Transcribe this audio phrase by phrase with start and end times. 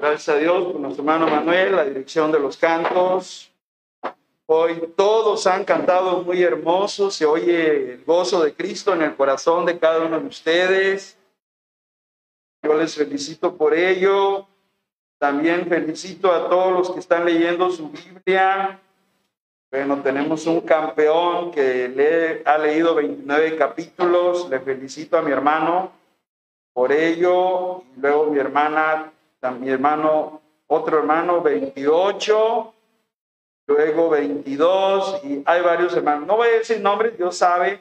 [0.00, 3.52] Gracias a Dios por nuestro hermano Manuel, la dirección de los cantos.
[4.46, 9.66] Hoy todos han cantado muy hermoso, se oye el gozo de Cristo en el corazón
[9.66, 11.18] de cada uno de ustedes.
[12.62, 14.46] Yo les felicito por ello.
[15.18, 18.80] También felicito a todos los que están leyendo su Biblia.
[19.68, 24.48] Bueno, tenemos un campeón que le ha leído 29 capítulos.
[24.48, 25.90] Le felicito a mi hermano
[26.72, 27.82] por ello.
[27.96, 29.12] Y luego mi hermana,
[29.60, 32.74] mi hermano, otro hermano, 28.
[33.66, 35.24] Luego 22.
[35.24, 36.26] Y hay varios hermanos.
[36.26, 37.80] No voy a decir nombres, Dios sabe.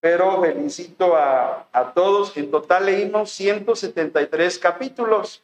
[0.00, 2.36] Pero felicito a, a todos.
[2.36, 5.42] En total leímos 173 capítulos.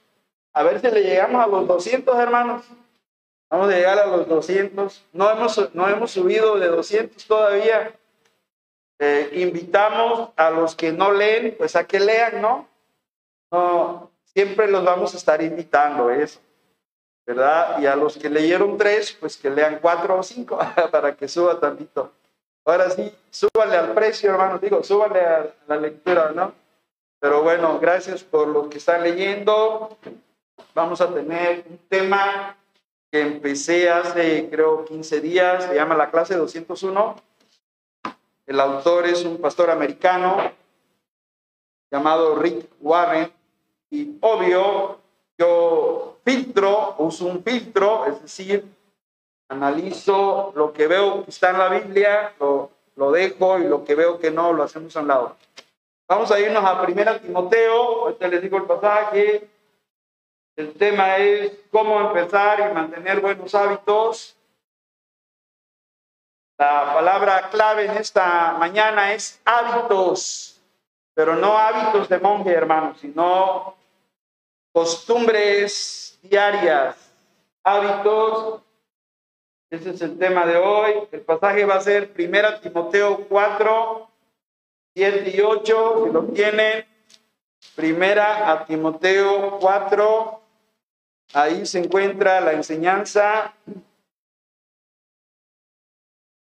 [0.52, 2.64] A ver si le llegamos a los 200, hermanos.
[3.50, 5.05] Vamos a llegar a los 200.
[5.12, 7.94] No hemos, no hemos subido de 200 todavía.
[8.98, 12.66] Eh, invitamos a los que no leen, pues a que lean, ¿no?
[13.50, 16.38] No, siempre los vamos a estar invitando, eso,
[17.27, 17.80] ¿verdad?
[17.80, 20.61] Y a los que leyeron tres, pues que lean cuatro o cinco
[20.92, 22.12] para que suba tantito.
[22.64, 26.53] Ahora sí, súbale al precio, hermanos, digo, súbale a la lectura, ¿no?
[27.19, 29.98] Pero bueno, gracias por los que están leyendo
[30.73, 32.56] vamos a tener un tema
[33.11, 37.17] que empecé hace, creo, 15 días, se llama la clase 201.
[38.47, 40.52] El autor es un pastor americano
[41.91, 43.36] llamado Rick Warren
[43.91, 44.98] y obvio,
[45.39, 48.64] yo filtro, uso un filtro, es decir,
[49.48, 53.95] analizo lo que veo que está en la Biblia, lo, lo dejo y lo que
[53.95, 55.36] veo que no, lo hacemos a un lado.
[56.08, 59.48] Vamos a irnos a 1 Timoteo, ahorita les digo el pasaje,
[60.56, 64.36] el tema es cómo empezar y mantener buenos hábitos.
[66.58, 70.61] La palabra clave en esta mañana es hábitos,
[71.14, 73.77] pero no hábitos de monje, hermanos, sino
[74.72, 76.97] costumbres diarias,
[77.62, 78.62] hábitos.
[79.70, 80.94] Ese es el tema de hoy.
[81.12, 84.11] El pasaje va a ser 1 Timoteo 4,
[84.95, 86.86] 7 y 8, si lo tienen.
[87.74, 90.42] Primera a Timoteo 4,
[91.35, 93.55] Ahí se encuentra la enseñanza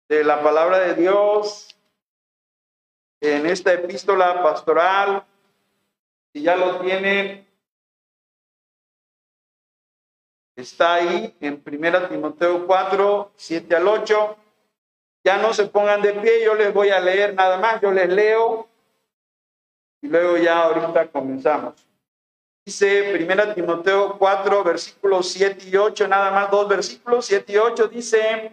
[0.09, 1.77] de la palabra de Dios
[3.21, 5.25] en esta epístola pastoral.
[6.33, 7.49] Si ya lo tienen,
[10.61, 14.37] está ahí en 1 Timoteo 4, 7 al 8.
[15.25, 18.09] Ya no se pongan de pie, yo les voy a leer nada más, yo les
[18.09, 18.67] leo
[20.03, 21.75] y luego ya ahorita comenzamos.
[22.65, 27.89] Dice 1 Timoteo 4, versículos 7 y 8, nada más dos versículos, 7 y 8,
[27.89, 28.53] dice,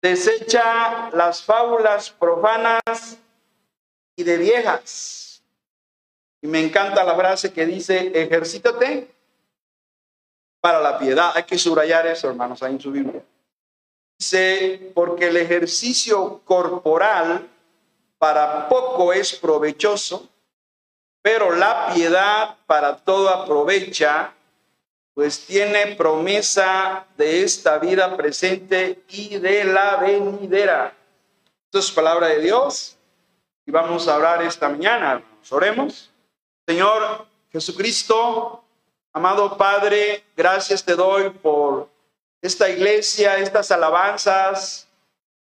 [0.00, 3.18] desecha las fábulas profanas
[4.16, 5.44] y de viejas.
[6.40, 9.11] Y me encanta la frase que dice, ejercítate
[10.62, 11.32] para la piedad.
[11.34, 13.22] Hay que subrayar eso, hermanos, ahí en su Biblia.
[14.16, 17.48] Dice, porque el ejercicio corporal
[18.16, 20.28] para poco es provechoso,
[21.20, 24.32] pero la piedad para todo aprovecha,
[25.14, 30.94] pues tiene promesa de esta vida presente y de la venidera.
[31.64, 32.96] Esto es palabra de Dios
[33.66, 35.22] y vamos a hablar esta mañana.
[35.50, 36.08] oremos.
[36.64, 38.61] Señor Jesucristo,
[39.12, 41.88] amado Padre, gracias te doy por
[42.40, 44.88] esta iglesia, estas alabanzas,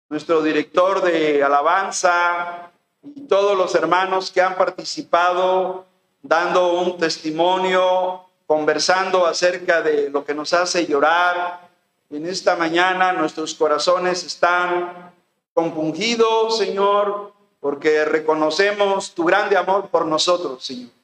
[0.08, 2.70] nuestro director de alabanza,
[3.02, 5.84] y todos los hermanos que han participado
[6.22, 11.68] dando un testimonio, conversando acerca de lo que nos hace llorar.
[12.10, 15.12] En esta mañana nuestros corazones están
[15.52, 20.97] compungidos, Señor, porque reconocemos tu grande amor por nosotros, Señor.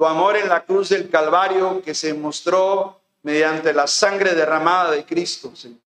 [0.00, 5.04] Tu amor en la cruz del Calvario que se mostró mediante la sangre derramada de
[5.04, 5.76] Cristo, Señor.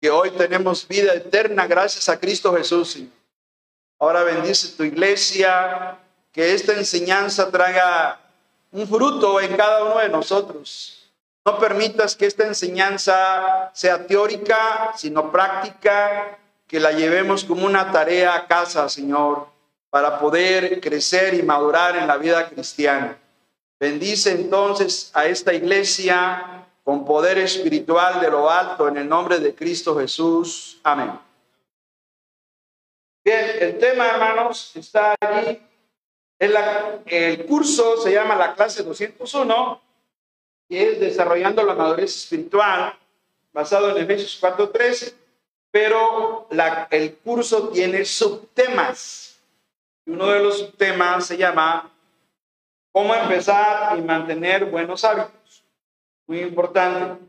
[0.00, 2.98] Que hoy tenemos vida eterna gracias a Cristo Jesús.
[3.98, 5.98] Ahora bendice tu iglesia,
[6.32, 8.18] que esta enseñanza traiga
[8.72, 11.12] un fruto en cada uno de nosotros.
[11.44, 18.34] No permitas que esta enseñanza sea teórica, sino práctica, que la llevemos como una tarea
[18.34, 19.46] a casa, Señor,
[19.90, 23.18] para poder crecer y madurar en la vida cristiana.
[23.78, 29.54] Bendice entonces a esta iglesia con poder espiritual de lo alto en el nombre de
[29.54, 30.80] Cristo Jesús.
[30.82, 31.18] Amén.
[33.24, 35.60] Bien, el tema, hermanos, está allí.
[36.38, 39.80] el curso se llama la clase 201
[40.68, 42.96] y es desarrollando la madurez espiritual
[43.52, 45.14] basado en Efesios 4.13,
[45.70, 46.48] pero
[46.90, 49.29] el curso tiene subtemas.
[50.10, 51.88] Uno de los subtemas se llama
[52.90, 55.64] cómo empezar y mantener buenos hábitos.
[56.26, 57.24] Muy importante.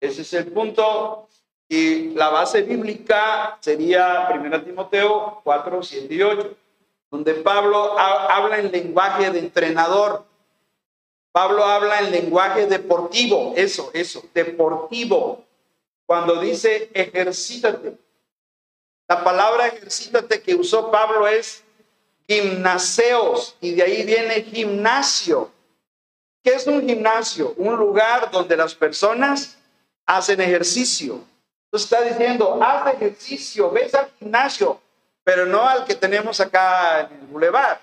[0.00, 1.28] Ese es el punto.
[1.68, 6.54] Y la base bíblica sería 1 Timoteo 4, 7 y 8,
[7.10, 10.24] donde Pablo habla en lenguaje de entrenador.
[11.32, 15.42] Pablo habla en lenguaje deportivo, eso, eso, deportivo.
[16.06, 17.96] Cuando dice ejercítate.
[19.08, 21.61] La palabra ejercítate que usó Pablo es
[22.32, 25.50] gimnaseos y de ahí viene gimnasio.
[26.42, 27.54] ¿Qué es un gimnasio?
[27.56, 29.56] Un lugar donde las personas
[30.06, 31.20] hacen ejercicio.
[31.66, 34.80] Entonces está diciendo, haz ejercicio, ves al gimnasio,
[35.24, 37.80] pero no al que tenemos acá en el bulevar,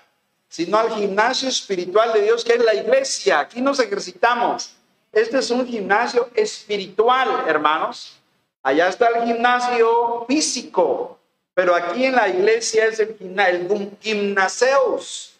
[0.48, 3.40] sino al gimnasio espiritual de Dios que es la iglesia.
[3.40, 4.72] Aquí nos ejercitamos.
[5.12, 8.16] Este es un gimnasio espiritual, hermanos.
[8.62, 11.18] Allá está el gimnasio físico,
[11.60, 15.34] pero aquí en la iglesia es el, el gimnaseus,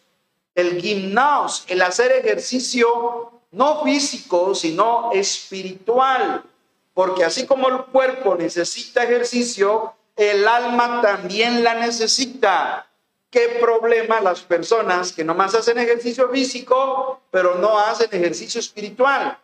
[0.55, 6.43] el gimnaos, el hacer ejercicio no físico, sino espiritual.
[6.93, 12.87] Porque así como el cuerpo necesita ejercicio, el alma también la necesita.
[13.31, 19.39] ¿Qué problema las personas que nomás hacen ejercicio físico, pero no hacen ejercicio espiritual?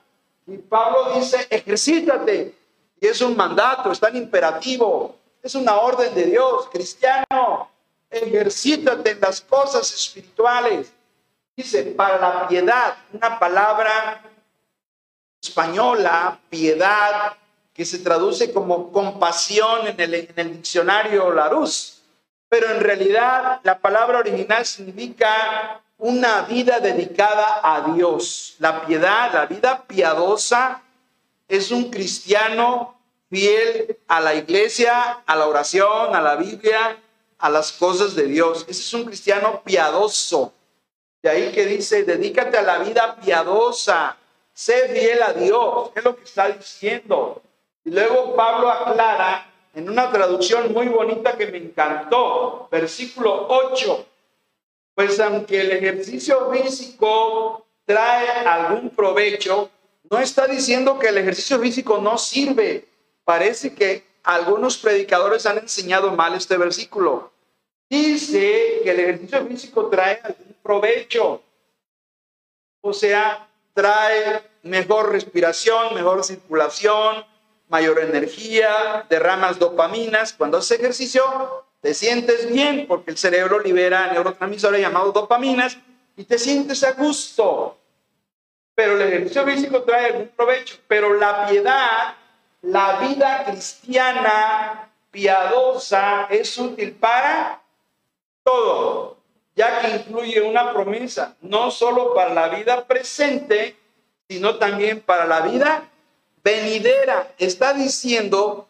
[0.47, 2.55] Y Pablo dice, ejercítate.
[3.01, 6.69] Y es un mandato, es tan imperativo, es una orden de Dios.
[6.73, 7.71] Cristiano,
[8.11, 10.93] ejercítate en las cosas espirituales.
[11.57, 14.23] Dice, para la piedad, una palabra
[15.41, 17.35] española, piedad,
[17.73, 22.01] que se traduce como compasión en el, en el diccionario Larousse,
[22.49, 28.57] pero en realidad la palabra original significa una vida dedicada a Dios.
[28.59, 30.83] La piedad, la vida piadosa,
[31.49, 32.96] es un cristiano
[33.31, 36.99] fiel a la iglesia, a la oración, a la Biblia,
[37.39, 38.65] a las cosas de Dios.
[38.69, 40.53] Ese es un cristiano piadoso.
[41.23, 44.17] De ahí que dice, dedícate a la vida piadosa,
[44.53, 45.91] sé fiel a Dios.
[45.95, 47.43] es lo que está diciendo?
[47.85, 54.07] Y luego Pablo aclara en una traducción muy bonita que me encantó, versículo 8,
[54.95, 59.69] pues aunque el ejercicio físico trae algún provecho,
[60.11, 62.87] no está diciendo que el ejercicio físico no sirve.
[63.27, 67.33] Parece que algunos predicadores han enseñado mal este versículo.
[67.91, 71.43] Dice que el ejercicio físico trae algún provecho.
[72.83, 77.27] O sea, trae mejor respiración, mejor circulación,
[77.67, 80.33] mayor energía, derramas dopaminas.
[80.33, 81.25] Cuando haces ejercicio,
[81.81, 85.77] te sientes bien porque el cerebro libera neurotransmisores llamados dopaminas
[86.17, 87.77] y te sientes a gusto.
[88.77, 90.77] Pero el ejercicio físico trae algún provecho.
[90.87, 92.15] Pero la piedad,
[92.67, 97.63] la vida cristiana piadosa es útil para
[98.43, 99.17] todo,
[99.55, 103.77] ya que incluye una promesa, no solo para la vida presente,
[104.29, 105.89] sino también para la vida
[106.43, 107.33] venidera.
[107.39, 108.67] Está diciendo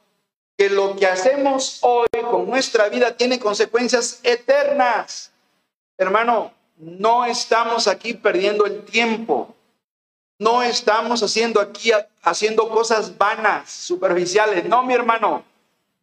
[0.59, 5.33] que lo que hacemos hoy con nuestra vida tiene consecuencias eternas.
[5.97, 9.56] Hermano, no estamos aquí perdiendo el tiempo.
[10.39, 11.93] No estamos haciendo aquí
[12.23, 14.65] haciendo cosas vanas, superficiales.
[14.67, 15.45] No, mi hermano.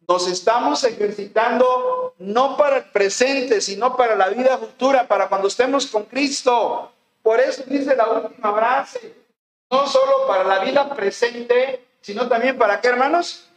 [0.06, 5.86] Nos estamos ejercitando no para el presente, sino para la vida futura, para cuando estemos
[5.86, 6.92] con Cristo.
[7.22, 9.24] Por eso dice la última frase
[9.74, 13.48] no solo para la vida presente, sino también para qué, hermanos?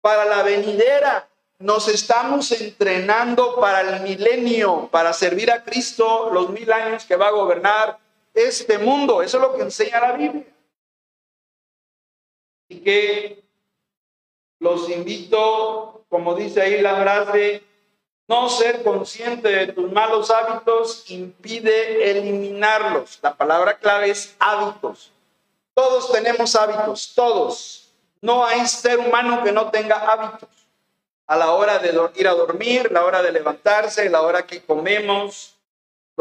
[0.00, 1.26] Para la venidera.
[1.58, 7.28] Nos estamos entrenando para el milenio, para servir a Cristo los mil años que va
[7.28, 7.98] a gobernar
[8.34, 9.22] este mundo.
[9.22, 10.46] Eso es lo que enseña la Biblia.
[12.68, 13.44] Y que
[14.58, 17.62] los invito, como dice ahí la frase,
[18.28, 23.18] no ser consciente de tus malos hábitos impide eliminarlos.
[23.20, 25.10] La palabra clave es hábitos.
[25.74, 27.92] Todos tenemos hábitos, todos.
[28.20, 30.48] No hay ser humano que no tenga hábitos.
[31.26, 35.51] A la hora de ir a dormir, la hora de levantarse, la hora que comemos,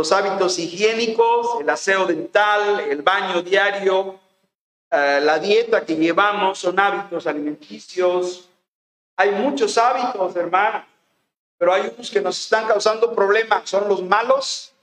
[0.02, 4.20] los hábitos higiénicos, el aseo dental, el baño diario,
[4.90, 8.50] eh, la dieta que llevamos son hábitos alimenticios.
[9.16, 10.86] Hay muchos hábitos, hermanos,
[11.56, 13.70] pero hay unos que nos están causando problemas.
[13.70, 14.74] Son los malos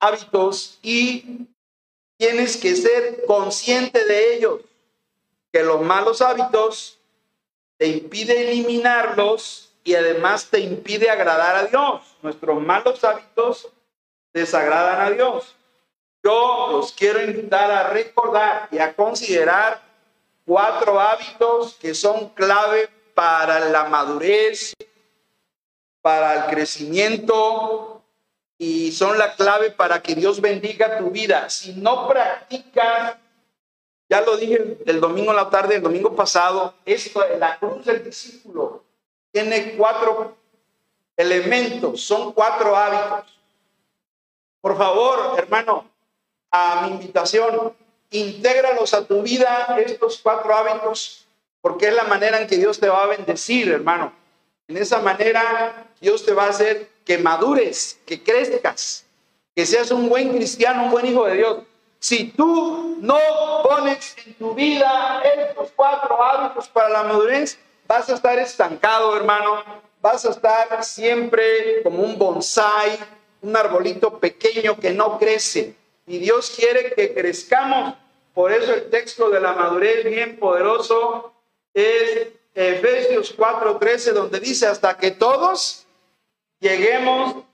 [0.00, 1.46] hábitos y
[2.16, 4.60] tienes que ser consciente de ellos,
[5.52, 6.98] que los malos hábitos
[7.76, 12.02] te impide eliminarlos y además te impide agradar a Dios.
[12.22, 13.68] Nuestros malos hábitos
[14.32, 15.54] desagradan a Dios.
[16.22, 19.80] Yo los quiero invitar a recordar y a considerar
[20.46, 24.74] cuatro hábitos que son clave para la madurez,
[26.00, 28.02] para el crecimiento
[28.58, 31.50] y son la clave para que Dios bendiga tu vida.
[31.50, 33.16] Si no practicas,
[34.08, 38.04] Ya lo dije el, domingo en la tarde, el domingo pasado, esto, la cruz del
[38.04, 38.84] discípulo
[39.32, 40.36] tiene cuatro
[41.16, 43.41] elementos, son cuatro hábitos.
[44.62, 45.84] Por favor, hermano,
[46.52, 47.74] a mi invitación,
[48.12, 51.26] intégralos a tu vida estos cuatro hábitos,
[51.60, 54.12] porque es la manera en que Dios te va a bendecir, hermano.
[54.68, 59.04] En esa manera, Dios te va a hacer que madures, que crezcas,
[59.56, 61.58] que seas un buen cristiano, un buen hijo de Dios.
[61.98, 63.18] Si tú no
[63.64, 69.64] pones en tu vida estos cuatro hábitos para la madurez, vas a estar estancado, hermano.
[70.00, 72.98] Vas a estar siempre como un bonsai,
[73.42, 75.74] un arbolito pequeño que no crece.
[76.06, 77.94] Y Dios quiere que crezcamos.
[78.34, 81.34] Por eso el texto de la madurez bien poderoso
[81.74, 85.86] es Efesios 4:13, donde dice, hasta que todos
[86.60, 87.44] lleguemos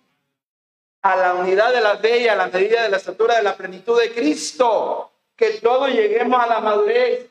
[1.02, 3.57] a la unidad de la fe y a la medida de la estatura de la
[3.57, 5.11] plenitud de Cristo.
[5.37, 7.26] Que todos lleguemos a la madurez.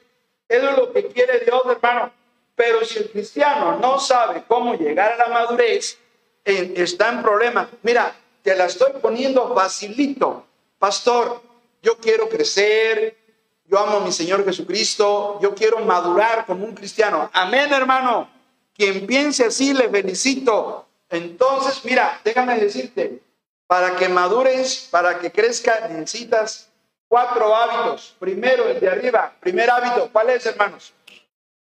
[0.47, 2.11] Eso es lo que quiere Dios, hermano.
[2.55, 5.99] Pero si el cristiano no sabe cómo llegar a la madurez,
[6.43, 7.67] está en problemas.
[7.83, 8.15] Mira,
[8.47, 10.45] te la estoy poniendo facilito.
[10.79, 11.41] Pastor,
[11.81, 13.17] yo quiero crecer,
[13.65, 17.29] yo amo a mi Señor Jesucristo, yo quiero madurar como un cristiano.
[17.33, 18.29] Amén, hermano.
[18.73, 20.87] Quien piense así, le felicito.
[21.09, 23.21] Entonces, mira, déjame decirte,
[23.67, 26.69] para que madures, para que crezca, necesitas
[27.09, 28.15] cuatro hábitos.
[28.17, 29.35] Primero, el de arriba.
[29.41, 30.93] Primer hábito, ¿cuál es, hermanos?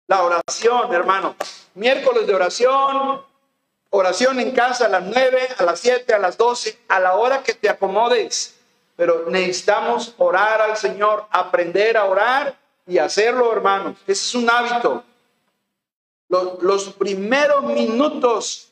[0.07, 1.37] La oración, hermano.
[1.73, 3.21] Miércoles de oración,
[3.95, 7.43] oración en casa a las nueve, a las siete, a las doce, a la hora
[7.43, 8.55] que te acomodes.
[8.95, 13.97] Pero necesitamos orar al Señor, aprender a orar y hacerlo, hermanos.
[14.07, 15.03] Ese es un hábito.
[16.27, 18.69] Los, los primeros minutos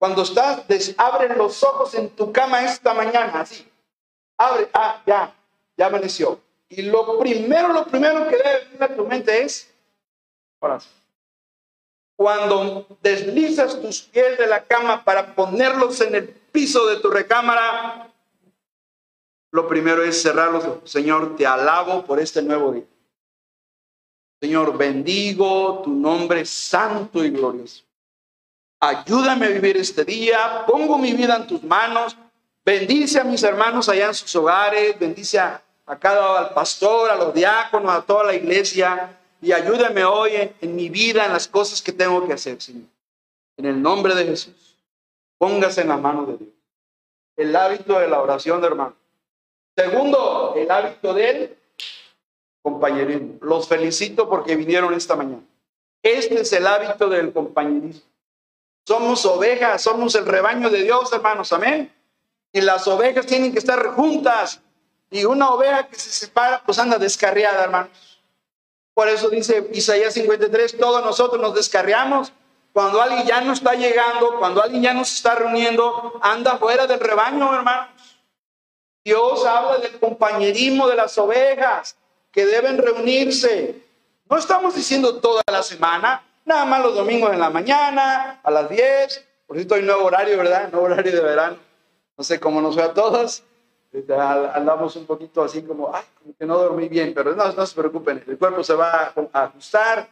[0.00, 0.62] cuando estás,
[0.96, 3.70] abre los ojos en tu cama esta mañana, así.
[4.38, 5.34] Abre, ah, ya,
[5.76, 6.40] ya amaneció.
[6.70, 9.70] Y lo primero, lo primero que debe venir a tu mente es
[10.58, 10.99] oración.
[12.20, 18.12] Cuando deslizas tus pies de la cama para ponerlos en el piso de tu recámara,
[19.50, 20.90] lo primero es cerrar los ojos.
[20.90, 22.84] Señor, te alabo por este nuevo día.
[24.38, 27.84] Señor, bendigo tu nombre santo y glorioso.
[28.80, 30.66] Ayúdame a vivir este día.
[30.66, 32.14] Pongo mi vida en tus manos.
[32.62, 34.98] Bendice a mis hermanos allá en sus hogares.
[34.98, 35.62] Bendice a,
[35.98, 39.19] cada al pastor, a los diáconos, a toda la iglesia.
[39.42, 42.88] Y ayúdame hoy en, mi vida, en las cosas que tengo que hacer, Señor.
[43.56, 44.76] En el nombre de Jesús.
[45.38, 46.50] Póngase en la mano de Dios.
[47.36, 48.94] El hábito de la oración, hermano.
[49.74, 51.56] Segundo, el hábito del
[52.60, 53.38] compañerismo.
[53.40, 55.42] Los felicito porque vinieron esta mañana.
[56.02, 58.02] Este es el hábito del compañerismo.
[58.86, 61.90] Somos ovejas, somos el rebaño de Dios, hermanos, amén.
[62.52, 64.60] Y las ovejas tienen que estar juntas.
[65.10, 68.09] Y una oveja que se separa, pues anda descarriada, hermanos.
[68.94, 72.32] Por eso dice Isaías 53, todos nosotros nos descarriamos.
[72.72, 76.86] Cuando alguien ya no está llegando, cuando alguien ya no se está reuniendo, anda fuera
[76.86, 77.88] del rebaño, hermanos.
[79.04, 81.96] Dios habla del compañerismo de las ovejas
[82.30, 83.82] que deben reunirse.
[84.28, 88.68] No estamos diciendo toda la semana, Nada más los domingos en la mañana, a las
[88.68, 89.28] 10.
[89.46, 90.68] Por cierto, hay nuevo horario, ¿verdad?
[90.72, 91.56] Nuevo horario de verano.
[92.16, 93.44] No sé cómo nos ve a todos.
[94.54, 97.74] Andamos un poquito así como, ay, como que no dormí bien, pero no, no se
[97.74, 100.08] preocupen, el cuerpo se va a ajustar.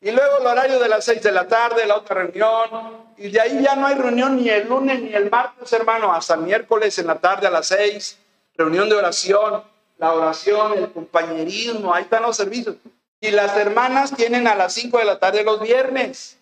[0.00, 3.06] Y luego el horario de las 6 de la tarde, la otra reunión.
[3.16, 6.36] Y de ahí ya no hay reunión ni el lunes ni el martes, hermano, hasta
[6.36, 8.18] miércoles en la tarde a las 6.
[8.56, 9.64] Reunión de oración,
[9.98, 12.76] la oración, el compañerismo, ahí están los servicios.
[13.20, 16.38] Y las hermanas tienen a las 5 de la tarde los viernes.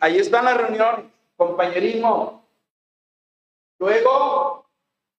[0.00, 2.44] Ahí está la reunión, compañerismo.
[3.78, 4.61] Luego,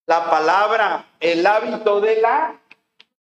[0.05, 2.59] la palabra, el hábito de la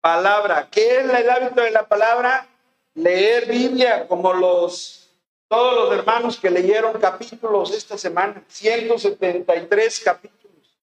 [0.00, 0.68] palabra.
[0.70, 2.46] ¿Qué es el hábito de la palabra?
[2.94, 5.04] Leer Biblia, como los
[5.48, 10.78] todos los hermanos que leyeron capítulos esta semana, 173 capítulos.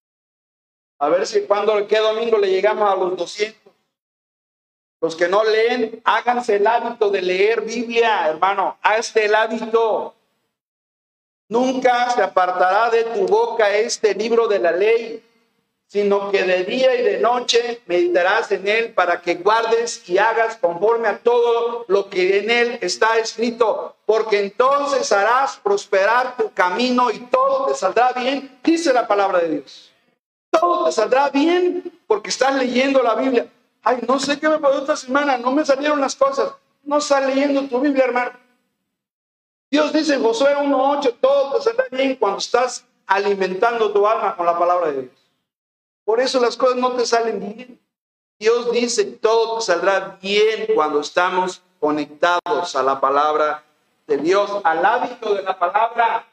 [1.00, 3.74] A ver si cuando, qué domingo le llegamos a los 200.
[5.02, 8.78] Los que no leen, háganse el hábito de leer Biblia, hermano.
[8.82, 10.14] Hazte el hábito.
[11.50, 15.22] Nunca se apartará de tu boca este libro de la ley,
[15.92, 20.56] sino que de día y de noche meditarás en él para que guardes y hagas
[20.56, 27.12] conforme a todo lo que en él está escrito, porque entonces harás prosperar tu camino
[27.12, 29.92] y todo te saldrá bien, dice la palabra de Dios.
[30.50, 33.48] Todo te saldrá bien porque estás leyendo la Biblia.
[33.84, 36.54] Ay, no sé qué me pasó esta semana, no me salieron las cosas.
[36.84, 38.32] No estás leyendo tu Biblia, hermano.
[39.70, 44.46] Dios dice en Josué 1.8, todo te saldrá bien cuando estás alimentando tu alma con
[44.46, 45.21] la palabra de Dios.
[46.03, 47.79] Por eso las cosas no te salen bien.
[48.39, 53.63] Dios dice todo saldrá bien cuando estamos conectados a la palabra
[54.08, 56.25] de Dios, al hábito de la palabra.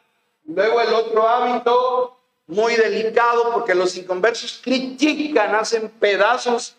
[0.47, 6.75] Luego el otro hábito muy delicado porque los inconversos critican, hacen pedazos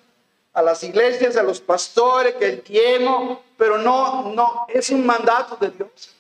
[0.52, 5.56] a las iglesias, a los pastores, que el tiempo, pero no, no, es un mandato
[5.58, 6.16] de Dios.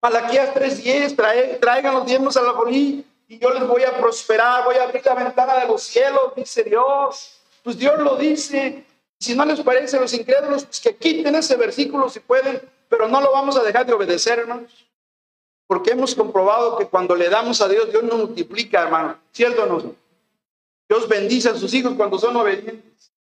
[0.00, 4.76] Malaquías 3.10, traigan los diezmos a la bolí y yo les voy a prosperar, voy
[4.76, 7.40] a abrir la ventana de los cielos, dice Dios.
[7.62, 8.84] Pues Dios lo dice.
[9.18, 13.20] Si no les parece los incrédulos, pues que quiten ese versículo si pueden, pero no
[13.20, 14.86] lo vamos a dejar de obedecer, hermanos.
[15.66, 19.18] Porque hemos comprobado que cuando le damos a Dios, Dios nos multiplica, hermano.
[19.32, 19.94] ¿Cierto o no?
[20.88, 23.12] Dios bendice a sus hijos cuando son obedientes.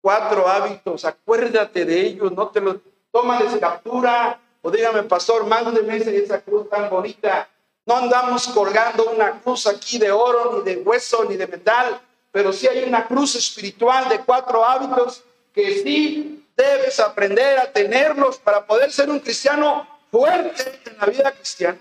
[0.00, 2.76] Cuatro hábitos, acuérdate de ellos, no te los
[3.10, 4.40] tómales captura.
[4.62, 7.48] O dígame, pastor, mándeme esa cruz tan bonita.
[7.84, 12.52] No andamos colgando una cruz aquí de oro, ni de hueso, ni de metal, pero
[12.52, 15.22] sí hay una cruz espiritual de cuatro hábitos
[15.52, 21.32] que sí debes aprender a tenerlos para poder ser un cristiano fuerte en la vida
[21.32, 21.78] cristiana.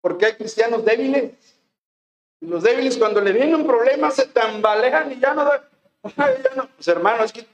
[0.00, 1.32] Porque hay cristianos débiles.
[2.40, 5.68] Y los débiles cuando le viene un problema se tambalean y ya no da...
[6.16, 6.68] Ya.
[6.76, 7.46] Pues hermano, es que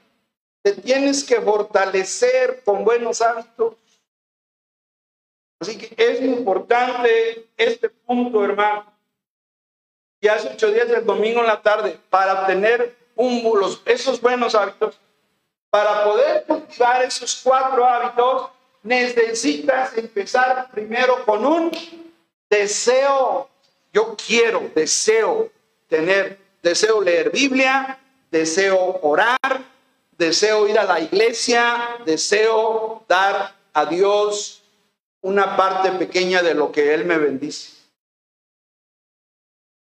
[0.61, 3.75] te tienes que fortalecer con buenos hábitos.
[5.59, 8.85] Así que es importante este punto, hermano.
[10.19, 14.55] Y hace ocho días del domingo en la tarde, para tener un, los, esos buenos
[14.55, 14.99] hábitos,
[15.69, 18.49] para poder cultivar esos cuatro hábitos,
[18.83, 21.71] necesitas empezar primero con un
[22.49, 23.49] deseo.
[23.93, 25.49] Yo quiero, deseo
[25.87, 27.97] tener, deseo leer Biblia,
[28.29, 29.63] deseo orar,
[30.17, 34.61] deseo ir a la iglesia, deseo dar a Dios
[35.25, 37.71] una parte pequeña de lo que Él me bendice.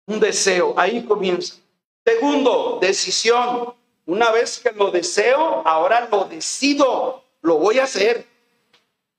[0.06, 1.56] Un deseo, ahí comienza.
[2.04, 3.75] Segundo, decisión.
[4.06, 8.25] Una vez que lo deseo, ahora lo decido, lo voy a hacer.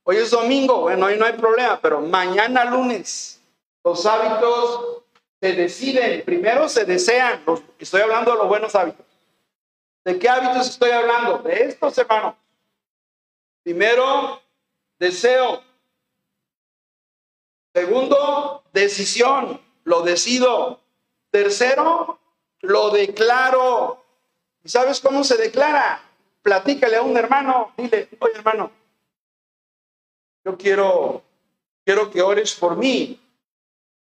[0.03, 3.41] Hoy es domingo, bueno, hoy no hay problema, pero mañana lunes
[3.83, 5.03] los hábitos
[5.41, 7.43] se deciden, primero se desean,
[7.79, 9.05] estoy hablando de los buenos hábitos.
[10.05, 11.39] ¿De qué hábitos estoy hablando?
[11.39, 12.35] De estos, hermanos.
[13.63, 14.41] Primero,
[14.97, 15.66] deseo.
[17.77, 19.61] Segundo, decisión.
[19.83, 20.79] Lo decido.
[21.29, 22.17] Tercero,
[22.61, 24.03] lo declaro.
[24.63, 26.01] ¿Y sabes cómo se declara?
[26.41, 28.71] Platícale a un hermano, dile, oye hermano,
[30.43, 31.21] yo quiero,
[31.85, 33.21] quiero que ores por mí.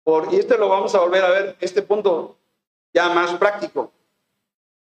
[0.02, 2.36] Por, y este lo vamos a volver a ver, este punto
[2.92, 3.92] ya más práctico.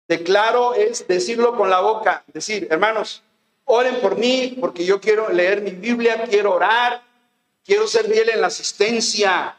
[0.07, 3.25] Declaro es decirlo con la boca, decir, hermanos,
[3.65, 7.03] oren por mí porque yo quiero leer mi Biblia, quiero orar,
[7.65, 9.57] quiero ser fiel en la asistencia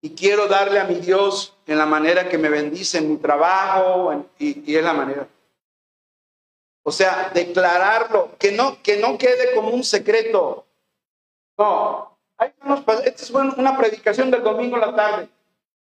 [0.00, 4.26] y quiero darle a mi Dios en la manera que me bendice en mi trabajo
[4.38, 5.28] y, es la manera.
[6.82, 10.66] O sea, declararlo, que no, que no quede como un secreto.
[11.56, 15.28] No, hay unos, esta es una predicación del domingo en la tarde.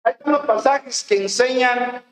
[0.03, 2.03] Hay unos pasajes que enseñan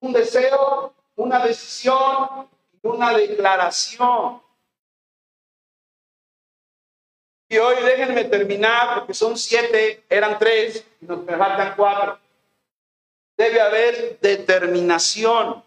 [0.00, 2.48] un deseo, una decisión
[2.82, 4.42] y una declaración.
[7.48, 12.18] Y hoy déjenme terminar porque son siete, eran tres y nos faltan cuatro.
[13.36, 15.62] Debe haber determinación.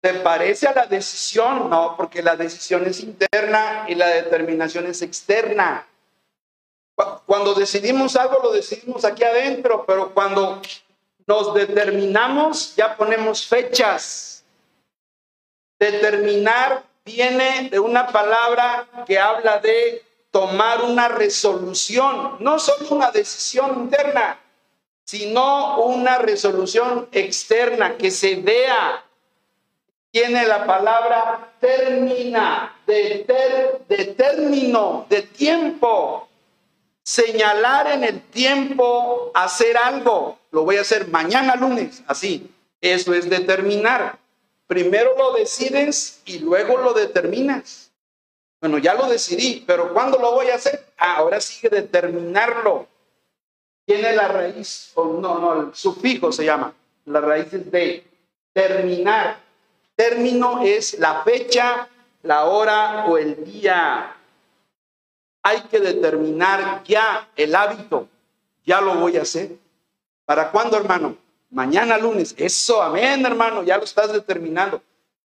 [0.00, 1.68] ¿Te parece a la decisión?
[1.68, 5.86] No, porque la decisión es interna y la determinación es externa.
[7.26, 10.62] Cuando decidimos algo, lo decidimos aquí adentro, pero cuando
[11.26, 14.44] nos determinamos, ya ponemos fechas.
[15.80, 23.82] Determinar viene de una palabra que habla de tomar una resolución, no solo una decisión
[23.82, 24.38] interna,
[25.04, 29.04] sino una resolución externa que se vea.
[30.10, 33.24] Tiene la palabra termina, de,
[33.88, 36.28] de término, de tiempo.
[37.02, 40.38] Señalar en el tiempo, hacer algo.
[40.50, 42.50] Lo voy a hacer mañana lunes, así.
[42.80, 44.18] Eso es determinar.
[44.66, 47.87] Primero lo decides y luego lo determinas.
[48.60, 50.86] Bueno, ya lo decidí, pero ¿cuándo lo voy a hacer?
[50.96, 52.88] Ah, ahora sigue determinarlo.
[53.84, 56.74] Tiene la raíz, o no, no, el sufijo se llama.
[57.06, 58.04] La raíz es de
[58.52, 59.38] terminar.
[59.94, 61.88] Término es la fecha,
[62.22, 64.14] la hora o el día.
[65.42, 68.08] Hay que determinar ya el hábito.
[68.66, 69.52] Ya lo voy a hacer.
[70.26, 71.16] ¿Para cuándo, hermano?
[71.50, 72.34] Mañana lunes.
[72.36, 73.62] Eso, amén, hermano.
[73.62, 74.82] Ya lo estás determinando.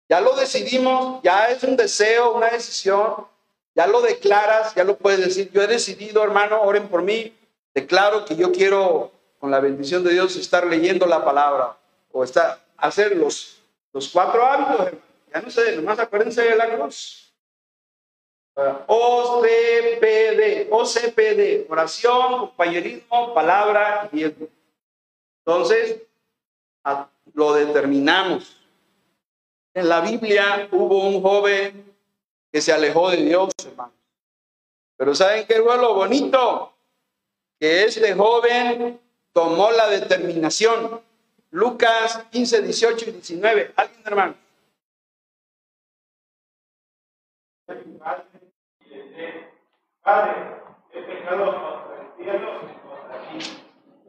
[0.09, 3.27] Ya lo decidimos, ya es un deseo, una decisión,
[3.75, 5.51] ya lo declaras, ya lo puedes decir.
[5.51, 7.35] Yo he decidido, hermano, oren por mí.
[7.73, 11.77] Declaro que yo quiero con la bendición de Dios, estar leyendo la palabra
[12.11, 13.59] o estar, hacer los,
[13.93, 14.93] los cuatro hábitos.
[15.33, 17.27] Ya no sé, nomás acuérdense de la cruz.
[18.87, 24.23] OCPD, OCPD, oración, compañerismo, palabra y
[25.45, 26.01] Entonces,
[27.33, 28.57] lo determinamos.
[29.77, 31.93] En la Biblia hubo un joven
[32.51, 33.93] que se alejó de Dios, hermano.
[34.97, 36.73] Pero ¿saben qué fue lo bonito?
[37.59, 38.99] Que este joven
[39.31, 40.99] tomó la determinación.
[41.51, 43.73] Lucas 15, 18 y 19.
[43.75, 44.35] ¿Alguien, hermano?
[50.01, 50.33] Padre,
[50.91, 53.57] he pecado contra el cielo y contra ti.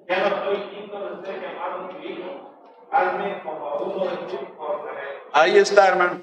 [0.08, 2.47] Ya no soy digno de ser llamado tu hijo.
[5.32, 6.20] Ahí está, hermano.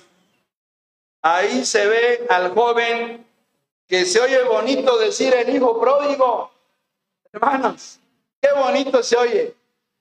[1.22, 3.26] Ahí se ve al joven
[3.88, 6.52] que se oye bonito decir el hijo pródigo.
[7.32, 8.00] Hermanos,
[8.42, 9.56] qué bonito se oye.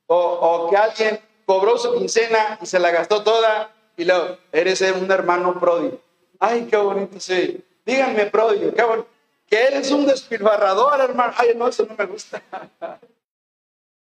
[0.07, 4.81] O, o que alguien cobró su quincena y se la gastó toda y luego, eres
[4.81, 6.01] un hermano pródigo.
[6.41, 7.61] Ay, qué bonito se oye.
[7.87, 9.09] Díganme pródigo, qué bonito.
[9.47, 11.35] Que eres un despilfarrador, hermano.
[11.37, 12.43] Ay, no, eso no me gusta.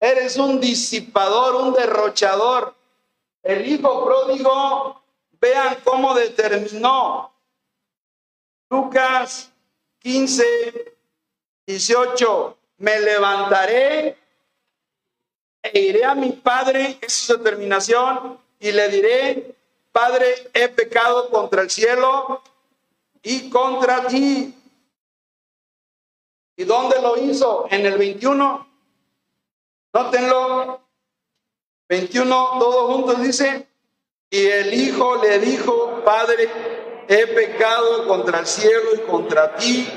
[0.04, 2.76] Eres un disipador, un derrochador.
[3.42, 5.02] El hijo pródigo,
[5.40, 7.32] vean cómo determinó.
[8.70, 9.50] Lucas
[10.00, 10.96] 15,
[11.66, 12.58] 18.
[12.80, 14.18] Me levantaré
[15.62, 19.56] e iré a mi padre, es su determinación, y le diré,
[19.94, 22.42] Padre, he pecado contra el cielo
[23.22, 24.54] y contra ti.
[26.58, 27.68] ¿Y dónde lo hizo?
[27.70, 28.73] En el 21.
[29.94, 30.82] Nótenlo.
[31.88, 33.68] 21, todos juntos dice,
[34.30, 36.50] y el hijo le dijo, Padre,
[37.08, 39.88] he pecado contra el cielo y contra ti,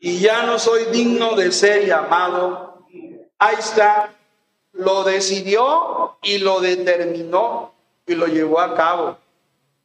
[0.00, 2.86] y ya no soy digno de ser llamado.
[3.38, 4.14] Ahí está,
[4.72, 7.72] lo decidió y lo determinó
[8.06, 9.16] y lo llevó a cabo.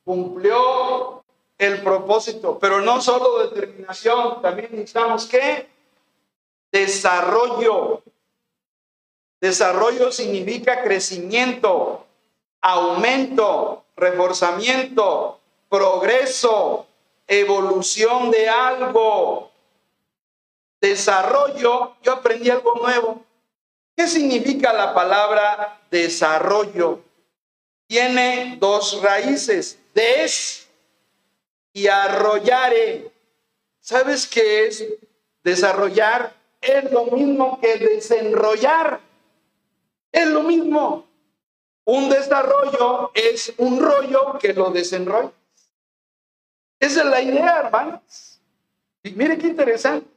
[0.03, 1.23] Cumplió
[1.57, 5.69] el propósito, pero no solo determinación, también necesitamos que
[6.71, 8.03] desarrollo.
[9.39, 12.06] Desarrollo significa crecimiento,
[12.62, 16.88] aumento, reforzamiento, progreso,
[17.28, 19.52] evolución de algo.
[20.82, 23.24] Desarrollo, yo aprendí algo nuevo.
[23.95, 27.02] ¿Qué significa la palabra desarrollo?
[27.88, 30.67] Tiene dos raíces, des
[31.71, 33.12] y arrollare.
[33.80, 34.86] ¿Sabes qué es
[35.43, 36.34] desarrollar?
[36.65, 39.00] es lo mismo que desenrollar.
[40.15, 41.06] Es lo mismo.
[41.84, 45.34] Un desarrollo es un rollo que lo desenrolla.
[46.80, 48.39] Esa es la idea, hermanos.
[49.04, 50.08] Y mire qué interesante.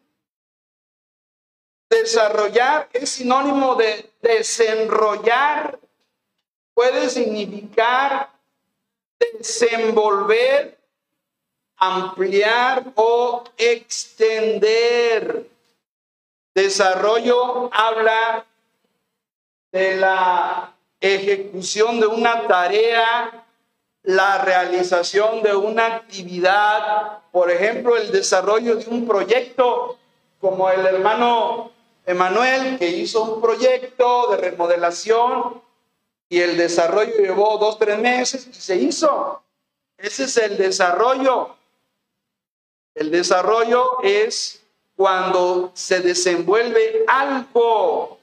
[1.91, 5.81] Desarrollar es sinónimo de desenrollar.
[6.75, 8.31] Puede significar
[9.19, 10.79] desenvolver,
[11.77, 15.45] ampliar o extender.
[16.55, 18.48] Desarrollo habla
[19.73, 23.45] de la ejecución de una tarea,
[24.03, 29.99] la realización de una actividad, por ejemplo, el desarrollo de un proyecto,
[30.41, 31.71] como el hermano
[32.07, 35.61] Emanuel, que hizo un proyecto de remodelación
[36.29, 39.43] y el desarrollo llevó dos, tres meses y se hizo.
[39.97, 41.57] Ese es el desarrollo.
[42.95, 44.63] El desarrollo es
[44.97, 48.18] cuando se desenvuelve algo.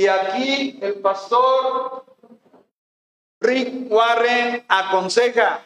[0.00, 2.06] Y aquí el pastor
[3.38, 5.60] Rick Warren aconseja,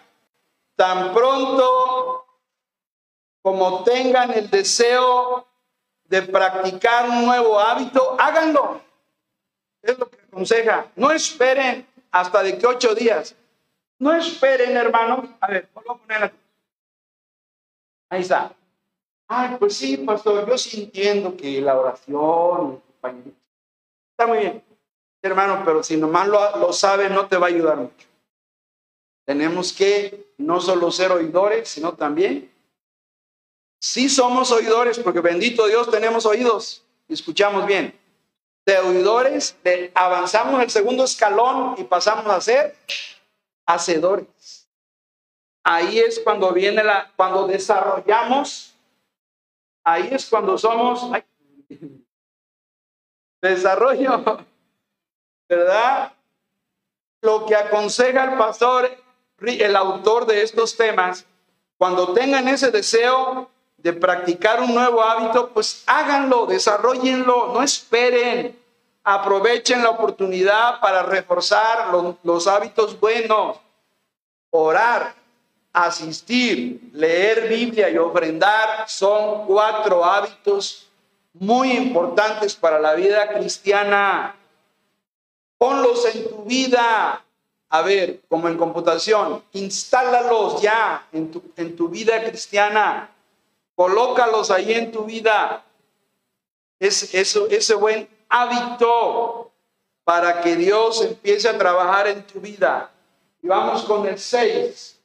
[0.75, 2.27] tan pronto
[3.43, 5.47] como tengan el deseo
[6.07, 8.81] de practicar un nuevo hábito, háganlo.
[9.81, 10.91] Es lo que aconseja.
[10.97, 13.37] No esperen hasta de que ocho días.
[14.01, 15.27] No esperen, hermanos.
[15.41, 16.39] A ver, vuelvo a poner aquí.
[18.09, 18.53] Ahí está.
[19.29, 22.83] Ay, pues sí, pastor, yo sí entiendo que la oración,
[24.27, 24.65] muy bien,
[25.23, 28.07] hermano, pero si nomás lo, lo sabes, no te va a ayudar mucho.
[29.27, 32.53] Tenemos que no solo ser oidores, sino también,
[33.81, 37.99] sí somos oidores, porque bendito Dios tenemos oídos, escuchamos bien.
[38.67, 39.57] De oidores
[39.95, 42.77] avanzamos el segundo escalón y pasamos a ser
[43.67, 44.69] hacedores.
[45.63, 48.75] Ahí es cuando viene la, cuando desarrollamos
[49.85, 51.11] Ahí es cuando somos
[53.49, 54.23] desarrollo,
[55.49, 56.13] ¿verdad?
[57.23, 58.91] Lo que aconseja el pastor,
[59.41, 61.25] el autor de estos temas,
[61.77, 68.59] cuando tengan ese deseo de practicar un nuevo hábito, pues háganlo, desarrollenlo, no esperen.
[69.03, 73.59] Aprovechen la oportunidad para reforzar los, los hábitos buenos.
[74.49, 75.15] Orar,
[75.75, 80.89] asistir, leer Biblia y ofrendar son cuatro hábitos
[81.35, 84.37] muy importantes para la vida cristiana.
[85.59, 87.25] Ponlos en tu vida.
[87.69, 93.11] A ver, como en computación, instálalos ya en tu, en tu vida cristiana.
[93.75, 95.65] Colócalos ahí en tu vida.
[96.79, 99.51] Es, eso, ese buen hábito
[100.05, 102.91] para que Dios empiece a trabajar en tu vida.
[103.43, 105.01] Y vamos con el 6.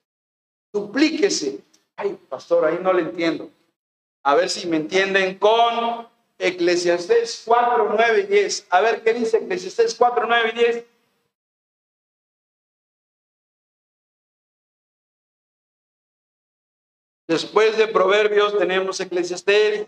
[0.72, 1.60] Duplíquese.
[1.96, 3.50] Ay, pastor, ahí no le entiendo.
[4.24, 6.08] A ver si me entienden con
[6.40, 8.68] Eclesiastés 4, 9 y 10.
[8.70, 10.86] A ver qué dice Eclesiastés 4, 9 y 10.
[17.28, 19.88] Después de Proverbios tenemos Eclesiastés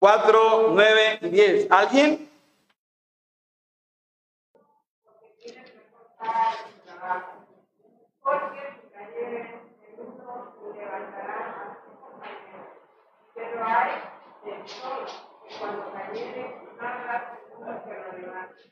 [0.00, 1.70] 4, 9 y 10.
[1.70, 2.28] ¿Alguien?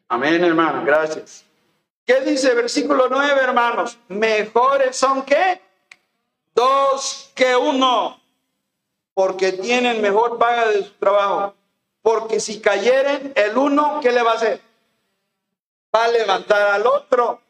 [0.09, 1.45] Amén, hermano, gracias.
[2.07, 3.99] ¿Qué dice versículo 9, hermanos?
[4.09, 5.61] Mejores son que
[6.55, 8.21] dos que uno,
[9.15, 11.55] porque tienen mejor paga de su trabajo.
[12.03, 14.61] Porque si cayeren, el uno, ¿qué le va a hacer?
[15.95, 17.41] Va a levantar al otro.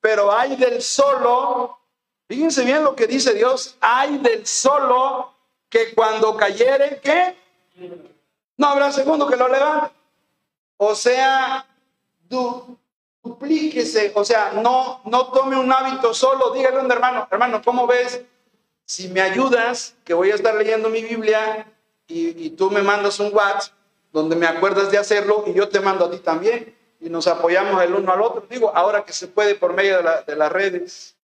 [0.00, 1.78] Pero hay del solo,
[2.26, 5.34] fíjense bien lo que dice Dios, hay del solo
[5.68, 7.36] que cuando cayere, ¿qué?
[8.60, 9.90] No habrá segundo que lo levante.
[10.76, 11.66] O sea,
[12.28, 17.86] duplíquese, o sea, no, no tome un hábito solo, dígale a un hermano, hermano, ¿cómo
[17.86, 18.20] ves?
[18.84, 21.72] Si me ayudas, que voy a estar leyendo mi Biblia
[22.06, 23.72] y, tú me mandas un WhatsApp
[24.12, 27.82] donde me acuerdas de hacerlo y yo te mando a ti también y nos apoyamos
[27.82, 28.46] el uno al otro.
[28.50, 31.16] Digo, ahora que se puede por medio de, de las redes,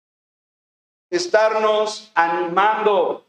[1.10, 3.25] estarnos animando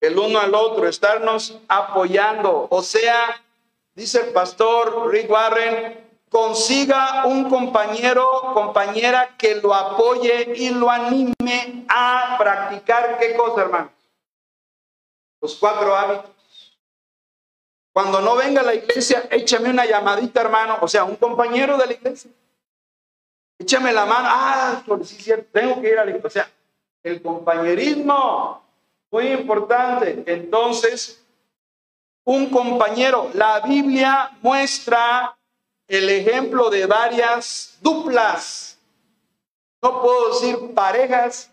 [0.00, 2.66] el uno al otro, estarnos apoyando.
[2.70, 3.42] O sea,
[3.94, 11.84] dice el pastor Rick Warren, consiga un compañero, compañera que lo apoye y lo anime
[11.88, 13.90] a practicar qué cosa, hermano.
[15.40, 16.30] Los cuatro hábitos.
[17.92, 21.86] Cuando no venga a la iglesia, échame una llamadita, hermano, o sea, un compañero de
[21.86, 22.30] la iglesia.
[23.58, 26.26] Échame la mano, ah, sí, cierto, tengo que ir a la iglesia.
[26.26, 26.50] O sea,
[27.02, 28.62] el compañerismo,
[29.10, 30.22] muy importante.
[30.26, 31.22] Entonces,
[32.24, 35.36] un compañero, la Biblia muestra
[35.88, 38.78] el ejemplo de varias duplas.
[39.82, 41.50] No puedo decir parejas,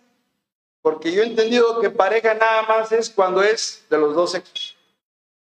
[0.81, 4.75] porque yo he entendido que pareja nada más es cuando es de los dos sexos.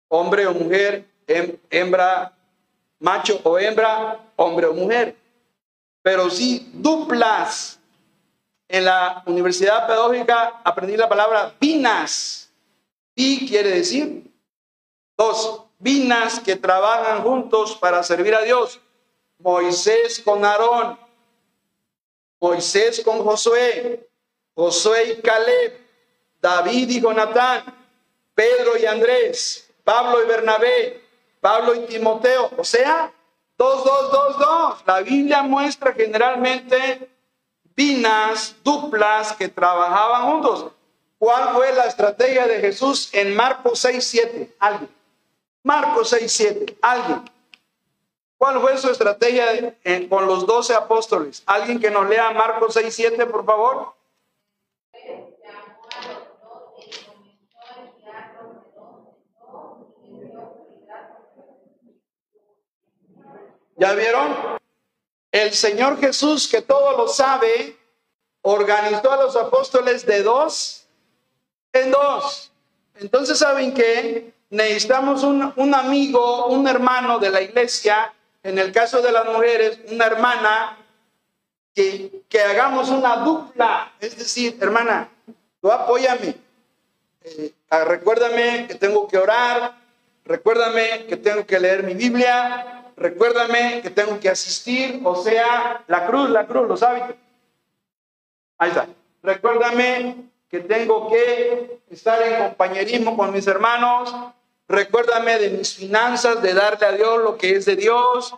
[0.10, 1.06] Hombre o mujer,
[1.70, 2.34] hembra,
[3.00, 5.16] macho o hembra, hombre o mujer.
[6.02, 7.77] Pero sí duplas.
[8.69, 12.51] En la Universidad Pedagógica aprendí la palabra binas.
[13.15, 14.32] Y quiere decir
[15.17, 18.80] dos vinas que trabajan juntos para servir a Dios.
[19.39, 20.99] Moisés con Aarón,
[22.39, 24.08] Moisés con Josué,
[24.56, 25.80] Josué y Caleb,
[26.41, 27.63] David y Jonatán,
[28.34, 31.03] Pedro y Andrés, Pablo y Bernabé,
[31.39, 32.51] Pablo y Timoteo.
[32.58, 33.12] O sea,
[33.58, 34.84] dos, dos, dos, dos.
[34.86, 37.10] La Biblia muestra generalmente
[37.78, 40.72] vinas duplas que trabajaban juntos.
[41.20, 44.56] ¿Cuál fue la estrategia de Jesús en Marcos 6, 7?
[44.60, 44.90] Alguien.
[45.63, 46.78] Marcos 6, 7.
[46.82, 47.30] Alguien.
[48.38, 49.76] ¿Cuál fue su estrategia
[50.10, 51.44] con los doce apóstoles?
[51.46, 53.94] ¿Alguien que nos lea Marcos 6, 7, por favor?
[63.80, 64.57] ¿Ya vieron?
[65.32, 67.78] El Señor Jesús, que todo lo sabe,
[68.42, 70.88] organizó a los apóstoles de dos
[71.74, 72.52] en dos.
[72.96, 74.34] Entonces, ¿saben qué?
[74.50, 78.13] necesitamos un, un, amigo, un hermano de la iglesia,
[78.44, 80.78] en el caso de las mujeres, una hermana,
[81.74, 83.94] que, que hagamos una dupla.
[84.00, 85.10] Es decir, hermana,
[85.62, 86.36] tú apóyame.
[87.24, 89.76] Eh, ah, recuérdame que tengo que orar,
[90.26, 96.06] recuérdame que tengo que leer mi Biblia, recuérdame que tengo que asistir, o sea, la
[96.06, 97.16] cruz, la cruz, los hábitos.
[98.58, 98.88] Ahí está.
[99.24, 104.14] Recuérdame que tengo que estar en compañerismo con mis hermanos,
[104.70, 108.36] Recuérdame de mis finanzas, de darle a Dios lo que es de Dios.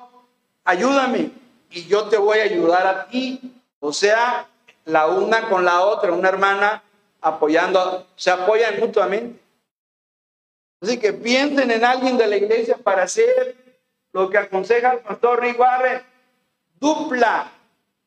[0.63, 1.31] Ayúdame
[1.71, 3.41] y yo te voy a ayudar a ti.
[3.79, 4.47] O sea,
[4.85, 6.83] la una con la otra, una hermana
[7.19, 9.39] apoyando, se apoyan mutuamente.
[10.81, 13.55] Así que piensen en alguien de la iglesia para ser
[14.11, 16.03] lo que aconseja el pastor Riguarre,
[16.79, 17.51] dupla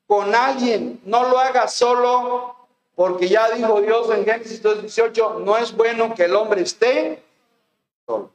[0.06, 2.56] con alguien, no lo haga solo,
[2.94, 7.22] porque ya dijo Dios en Génesis 2.18, no es bueno que el hombre esté
[8.06, 8.30] solo.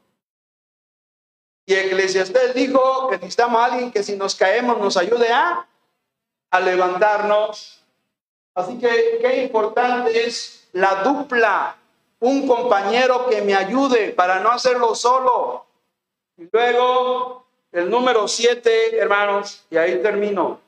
[1.66, 5.68] Y Eclesiastés dijo que necesitamos a alguien que si nos caemos nos ayude a,
[6.50, 7.84] a levantarnos.
[8.56, 11.76] Así que qué importante es la dupla,
[12.20, 15.66] un compañero que me ayude para no hacerlo solo.
[16.38, 17.47] Y luego
[17.78, 20.60] el número siete, hermanos, y ahí termino.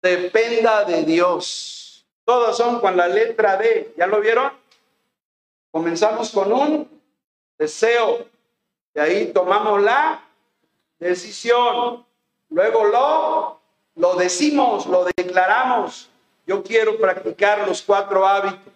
[0.00, 2.06] Dependa de Dios.
[2.24, 3.94] Todos son con la letra D.
[3.96, 4.52] ¿Ya lo vieron?
[5.72, 7.02] Comenzamos con un
[7.58, 8.28] deseo.
[8.94, 10.22] De ahí tomamos la
[11.00, 12.06] decisión.
[12.48, 13.60] Luego lo,
[13.96, 16.08] lo decimos, lo declaramos.
[16.46, 18.72] Yo quiero practicar los cuatro hábitos.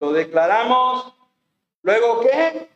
[0.00, 1.14] Lo declaramos.
[1.82, 2.68] Luego, ¿qué?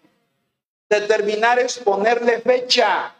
[0.89, 3.15] Determinar es ponerle fecha.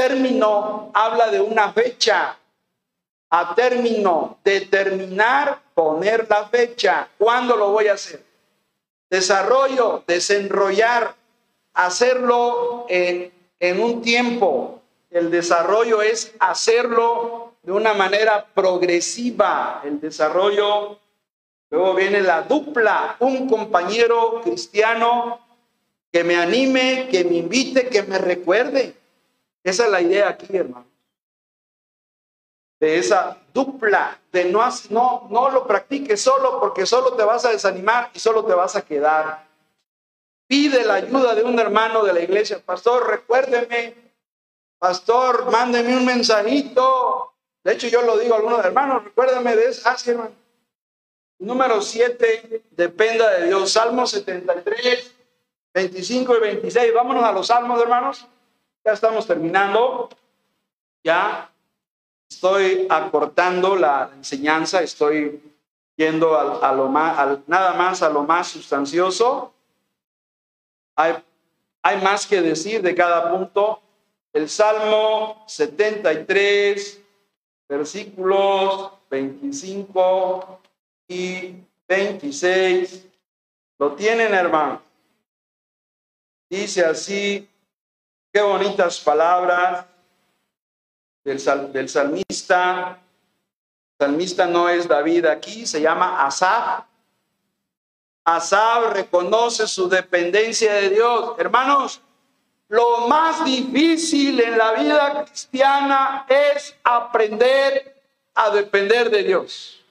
[0.00, 2.34] Término habla de una fecha.
[3.28, 7.06] A término, determinar, poner la fecha.
[7.18, 8.24] ¿Cuándo lo voy a hacer?
[9.10, 11.14] Desarrollo, desenrollar,
[11.74, 14.80] hacerlo en, en un tiempo.
[15.10, 19.82] El desarrollo es hacerlo de una manera progresiva.
[19.84, 20.98] El desarrollo,
[21.68, 25.40] luego viene la dupla, un compañero cristiano
[26.10, 28.98] que me anime, que me invite, que me recuerde.
[29.62, 30.86] Esa es la idea aquí, hermano.
[32.78, 37.50] De esa dupla, de no, no, no lo practiques solo porque solo te vas a
[37.50, 39.46] desanimar y solo te vas a quedar.
[40.46, 42.60] Pide la ayuda de un hermano de la iglesia.
[42.64, 43.94] Pastor, recuérdeme.
[44.78, 47.34] Pastor, mándeme un mensajito.
[47.62, 49.82] De hecho, yo lo digo a algunos hermanos, recuérdeme de eso.
[49.84, 50.32] Ah, sí, hermano.
[51.38, 53.72] Número 7, dependa de Dios.
[53.72, 55.14] Salmo 73,
[55.74, 56.94] 25 y 26.
[56.94, 58.26] Vámonos a los salmos, hermanos.
[58.84, 60.08] Ya estamos terminando.
[61.04, 61.50] Ya
[62.28, 64.82] estoy acortando la enseñanza.
[64.82, 65.42] Estoy
[65.96, 69.52] yendo a, lo más, nada más a lo más sustancioso.
[70.96, 71.16] Hay,
[71.82, 73.82] hay más que decir de cada punto.
[74.32, 77.02] El Salmo 73,
[77.68, 80.60] versículos 25
[81.08, 81.54] y
[81.86, 83.08] 26.
[83.78, 84.80] ¿Lo tienen, hermano?
[86.48, 87.49] Dice así,
[88.32, 89.86] qué bonitas palabras
[91.24, 92.98] del, del salmista.
[93.98, 96.84] El salmista no es David aquí, se llama Asaf.
[98.24, 101.34] Asaf reconoce su dependencia de Dios.
[101.38, 102.00] Hermanos,
[102.68, 108.00] lo más difícil en la vida cristiana es aprender
[108.34, 109.84] a depender de Dios.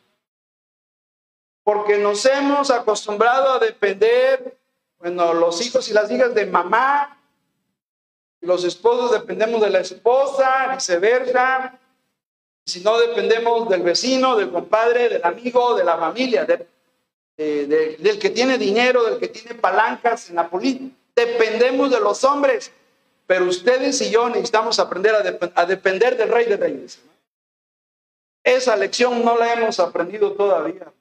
[1.63, 4.58] Porque nos hemos acostumbrado a depender
[4.97, 7.18] bueno, los hijos y las hijas de mamá,
[8.41, 11.78] los esposos dependemos de la esposa, viceversa.
[12.65, 18.58] Si no dependemos del vecino, del compadre, del amigo, de la familia, del que tiene
[18.58, 20.95] dinero, del que tiene palancas en la política.
[21.15, 22.71] Dependemos de los hombres,
[23.28, 27.02] pero ustedes y yo necesitamos aprender a, a depender del Rey de Reyes.
[28.43, 30.93] Esa lección no la hemos aprendido todavía.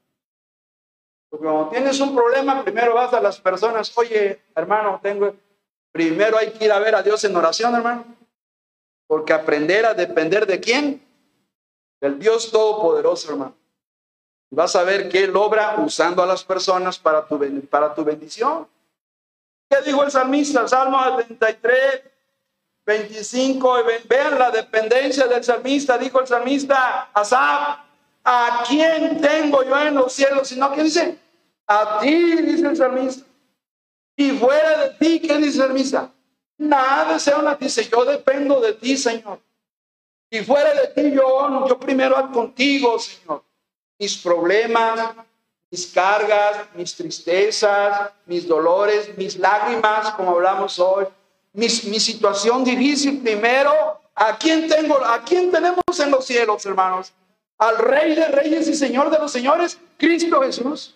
[1.28, 5.34] Porque cuando tienes un problema, primero vas a las personas, oye, hermano, tengo,
[5.92, 8.04] primero hay que ir a ver a Dios en oración, hermano.
[9.06, 11.02] Porque aprender a depender de quién?
[12.00, 13.54] Del Dios Todopoderoso, hermano.
[14.50, 18.66] Vas a ver que Él obra usando a las personas para tu, para tu bendición.
[19.68, 20.66] ¿Qué dijo el salmista?
[20.66, 22.02] Salmo 73,
[22.86, 23.76] 25.
[24.08, 25.98] Vean la dependencia del salmista.
[25.98, 27.88] Dijo el salmista, Asaf,
[28.30, 30.48] ¿A quién tengo yo en los cielos?
[30.48, 31.18] Sino que dice,
[31.66, 33.24] a ti, dice el salmista.
[34.18, 36.12] Y fuera de ti, ¿qué dice el salmista?
[36.58, 39.40] Nada deseo una dice, yo dependo de ti, Señor.
[40.28, 43.44] Y fuera de ti, yo, yo primero contigo, Señor.
[43.96, 45.14] Mis problemas,
[45.70, 51.06] mis cargas, mis tristezas, mis dolores, mis lágrimas, como hablamos hoy,
[51.52, 53.72] mis, mi situación difícil primero.
[54.16, 54.96] ¿A quién tengo?
[55.04, 57.12] ¿A quién tenemos en los cielos, hermanos?
[57.58, 60.94] al Rey de Reyes y Señor de los Señores, Cristo Jesús.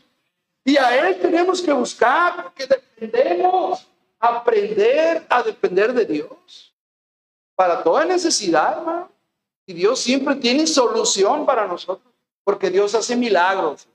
[0.65, 3.87] Y a Él tenemos que buscar porque dependemos,
[4.19, 6.73] aprender a depender de Dios.
[7.55, 9.07] Para toda necesidad.
[9.67, 13.87] Y Dios siempre tiene solución para nosotros, porque Dios hace milagros.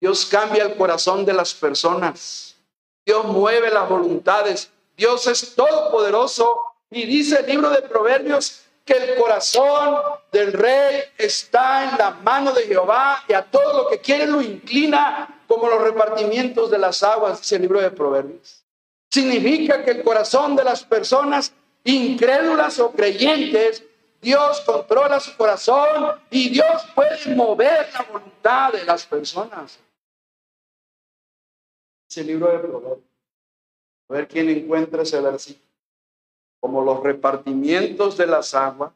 [0.00, 2.56] Dios cambia el corazón de las personas.
[3.04, 4.70] Dios mueve las voluntades.
[4.96, 6.58] Dios es todopoderoso.
[6.90, 9.96] Y dice el libro de Proverbios que el corazón
[10.32, 14.40] del rey está en la mano de Jehová y a todo lo que quiere lo
[14.40, 18.64] inclina como los repartimientos de las aguas, dice el libro de Proverbios.
[19.10, 21.52] Significa que el corazón de las personas
[21.84, 23.84] incrédulas o creyentes,
[24.20, 29.78] Dios controla su corazón y Dios puede mover la voluntad de las personas.
[32.08, 33.10] Ese libro de Proverbios.
[34.08, 35.69] A ver quién encuentra ese versículo.
[36.60, 38.92] Como los repartimientos de las aguas,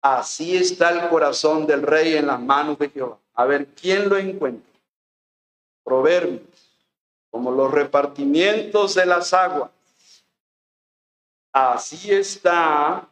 [0.00, 3.18] así está el corazón del rey en las manos de Jehová.
[3.34, 4.72] A ver quién lo encuentra.
[5.84, 6.42] Proverbios.
[7.30, 9.70] Como los repartimientos de las aguas,
[11.52, 13.06] así está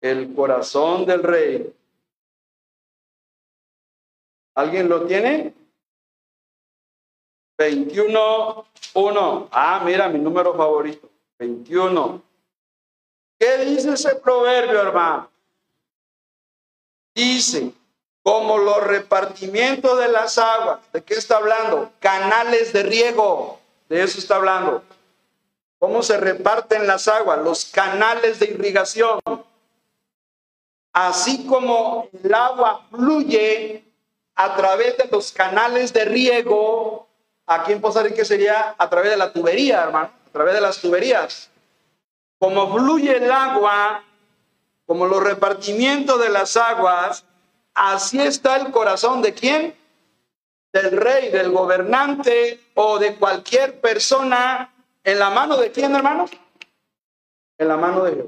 [0.00, 1.74] el corazón del rey.
[4.54, 5.54] ¿Alguien lo tiene?
[7.58, 9.48] 21, 1.
[9.50, 11.07] Ah, mira, mi número favorito.
[11.38, 12.22] 21.
[13.38, 15.30] ¿Qué dice ese proverbio, hermano?
[17.14, 17.72] Dice,
[18.22, 20.80] como los repartimientos de las aguas.
[20.92, 21.90] ¿De qué está hablando?
[21.98, 23.58] Canales de riego.
[23.88, 24.82] De eso está hablando.
[25.78, 27.38] ¿Cómo se reparten las aguas?
[27.38, 29.20] Los canales de irrigación.
[30.92, 33.84] Así como el agua fluye
[34.34, 37.07] a través de los canales de riego,
[37.48, 40.80] aquí en Poza Rica sería a través de la tubería, hermano, a través de las
[40.80, 41.50] tuberías.
[42.38, 44.04] Como fluye el agua,
[44.86, 47.24] como los repartimientos de las aguas,
[47.74, 49.74] así está el corazón de quién?
[50.72, 54.72] Del rey, del gobernante o de cualquier persona.
[55.02, 56.26] ¿En la mano de quién, hermano?
[57.56, 58.26] En la mano de Dios.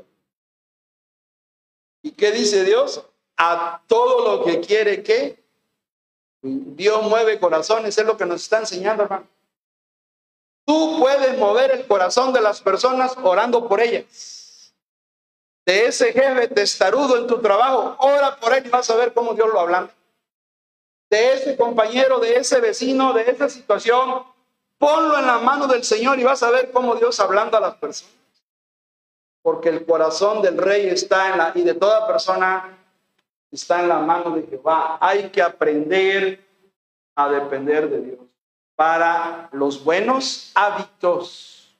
[2.02, 3.04] ¿Y qué dice Dios?
[3.36, 5.39] A todo lo que quiere que
[6.42, 9.26] Dios mueve corazones, es lo que nos está enseñando, hermano.
[10.64, 14.72] Tú puedes mover el corazón de las personas orando por ellas.
[15.66, 19.34] De ese jefe testarudo en tu trabajo, ora por él y vas a ver cómo
[19.34, 19.90] Dios lo habla.
[21.10, 24.24] De ese compañero, de ese vecino, de esa situación,
[24.78, 27.74] ponlo en la mano del Señor y vas a ver cómo Dios hablando a las
[27.76, 28.20] personas
[29.42, 32.79] porque el corazón del rey está en la, y de toda persona
[33.50, 34.98] está en la mano de Jehová.
[35.00, 36.44] Hay que aprender
[37.14, 38.18] a depender de Dios
[38.76, 41.76] para los buenos hábitos.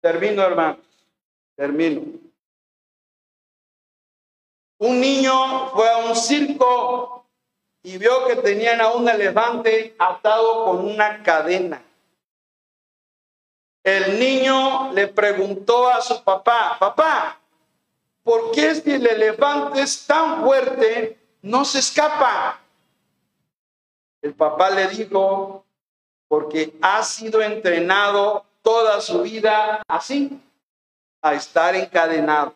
[0.00, 0.80] Termino, hermanos.
[1.56, 2.02] Termino.
[4.78, 7.24] Un niño fue a un circo
[7.82, 11.82] y vio que tenían a un elefante atado con una cadena.
[13.84, 17.40] El niño le preguntó a su papá, papá,
[18.26, 22.60] ¿por qué si el elefante es tan fuerte no se escapa?
[24.20, 25.64] El papá le dijo,
[26.26, 30.40] porque ha sido entrenado toda su vida así,
[31.22, 32.52] a estar encadenado.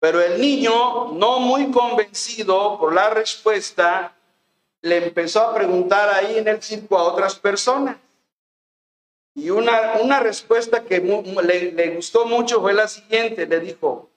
[0.00, 4.14] Pero el niño, no muy convencido por la respuesta,
[4.80, 7.98] le empezó a preguntar ahí en el circo a otras personas.
[9.34, 14.08] Y una, una respuesta que le, le gustó mucho fue la siguiente, le dijo,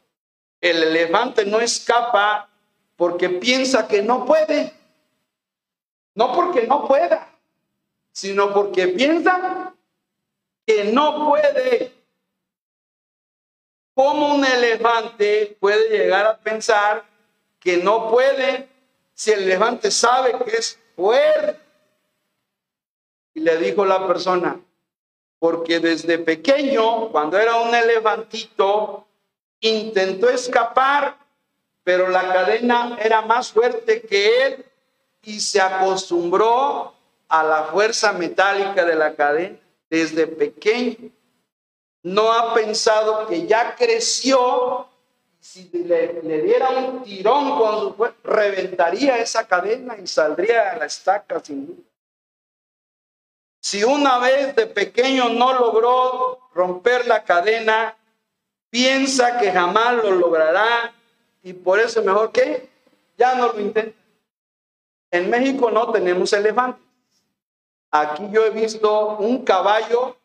[0.61, 2.47] el elefante no escapa
[2.95, 4.73] porque piensa que no puede.
[6.13, 7.27] No porque no pueda,
[8.11, 9.73] sino porque piensa
[10.65, 11.91] que no puede.
[13.93, 17.03] ¿Cómo un elefante puede llegar a pensar
[17.59, 18.69] que no puede
[19.13, 21.59] si el elefante sabe que es fuerte?
[23.33, 24.59] Y le dijo la persona,
[25.39, 29.07] porque desde pequeño, cuando era un elefantito,
[29.61, 31.17] intentó escapar,
[31.83, 34.65] pero la cadena era más fuerte que él
[35.23, 36.93] y se acostumbró
[37.29, 39.57] a la fuerza metálica de la cadena
[39.89, 41.09] desde pequeño.
[42.03, 44.87] No ha pensado que ya creció,
[45.39, 50.85] si le, diera un tirón con su fuerza, reventaría esa cadena y saldría a la
[50.85, 51.83] estaca sin duda.
[53.59, 57.95] Si una vez de pequeño no logró romper la cadena,
[58.71, 60.91] piensa que jamás lo logrará
[61.43, 62.67] y por eso mejor que
[63.17, 63.95] ya no lo intenta.
[65.11, 66.81] En México no tenemos elefantes.
[67.91, 70.17] Aquí yo he visto un caballo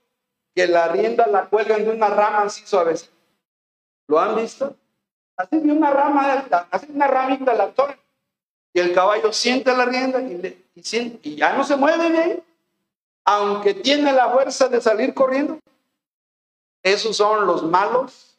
[0.54, 3.12] que la rienda la cuelgan de una rama así suavecita.
[4.06, 4.74] ¿Lo han visto?
[5.36, 7.98] Así de una rama, así de una ramita la torre.
[8.72, 12.42] Y el caballo siente la rienda y, y ya no se mueve de ahí
[13.26, 15.58] aunque tiene la fuerza de salir corriendo.
[16.82, 18.35] Esos son los malos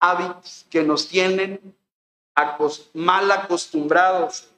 [0.00, 1.76] hábitos que nos tienen
[2.94, 4.48] mal acostumbrados.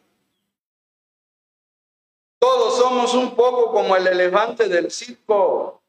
[2.38, 5.80] Todos somos un poco como el elefante del circo.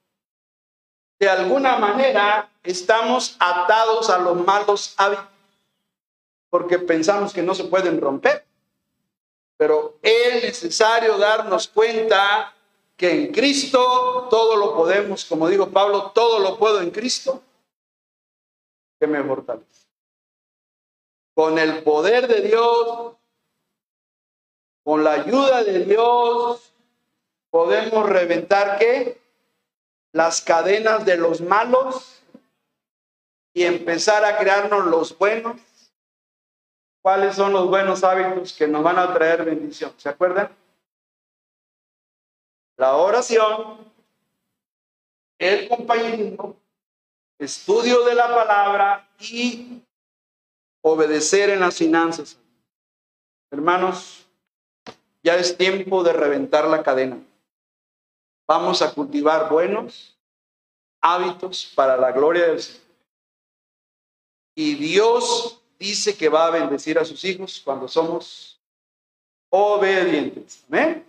[1.19, 5.33] De alguna manera estamos atados a los malos hábitos
[6.49, 8.45] porque pensamos que no se pueden romper.
[9.57, 12.53] Pero es necesario darnos cuenta
[12.95, 17.41] que en Cristo todo lo podemos, como dijo Pablo, todo lo puedo en Cristo,
[19.07, 19.87] me fortalece.
[21.33, 23.15] Con el poder de Dios,
[24.83, 26.73] con la ayuda de Dios,
[27.49, 29.21] podemos reventar qué?
[30.11, 32.21] Las cadenas de los malos
[33.53, 35.59] y empezar a crearnos los buenos.
[37.01, 39.93] ¿Cuáles son los buenos hábitos que nos van a traer bendición?
[39.97, 40.55] ¿Se acuerdan?
[42.77, 43.77] La oración,
[45.37, 46.55] el compañerismo,
[47.43, 49.81] estudio de la palabra y
[50.81, 52.37] obedecer en las finanzas.
[53.51, 54.25] Hermanos,
[55.23, 57.19] ya es tiempo de reventar la cadena.
[58.47, 60.17] Vamos a cultivar buenos
[61.01, 62.81] hábitos para la gloria del Señor.
[64.55, 68.59] Y Dios dice que va a bendecir a sus hijos cuando somos
[69.49, 70.63] obedientes.
[70.67, 71.05] Amén.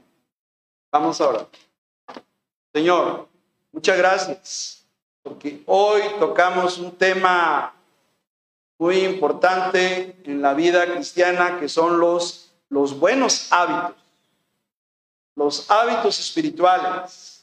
[0.91, 1.47] Vamos ahora.
[2.73, 3.29] Señor,
[3.73, 4.84] muchas gracias,
[5.25, 7.75] porque hoy tocamos un tema
[8.79, 13.97] muy importante en la vida cristiana, que son los, los buenos hábitos,
[15.35, 17.43] los hábitos espirituales,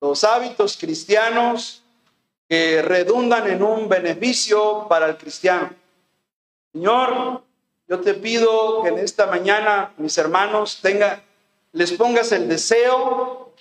[0.00, 1.82] los hábitos cristianos
[2.48, 5.70] que redundan en un beneficio para el cristiano.
[6.72, 7.42] Señor,
[7.88, 11.20] yo te pido que en esta mañana mis hermanos tengan
[11.72, 13.54] les pongas el deseo,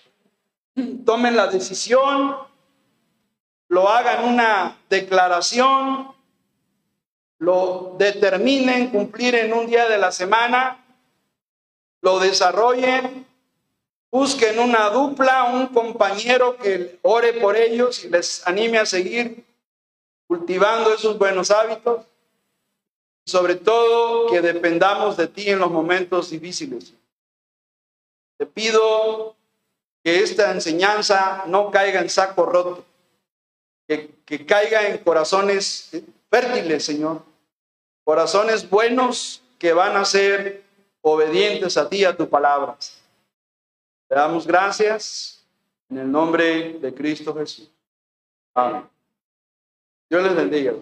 [1.06, 2.51] tomen la decisión,
[3.72, 6.14] lo hagan una declaración,
[7.38, 10.84] lo determinen cumplir en un día de la semana,
[12.02, 13.26] lo desarrollen,
[14.12, 19.46] busquen una dupla, un compañero que ore por ellos y les anime a seguir
[20.28, 22.06] cultivando esos buenos hábitos.
[23.26, 26.94] Sobre todo que dependamos de ti en los momentos difíciles.
[28.36, 29.34] Te pido
[30.04, 32.91] que esta enseñanza no caiga en saco roto,
[34.26, 35.92] que, caiga en corazones
[36.30, 37.24] fértiles, Señor,
[38.04, 40.64] corazones buenos que van a ser
[41.02, 42.78] obedientes a ti, a tu palabra.
[44.08, 45.44] Te damos gracias
[45.90, 47.70] en el nombre de Cristo Jesús.
[48.54, 48.88] Amén.
[50.10, 50.74] Dios les bendiga.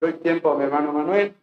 [0.00, 1.34] Doy tiempo a mi hermano Manuel.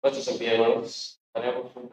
[0.00, 1.20] Puestos en pie, hermanos,
[1.74, 1.90] un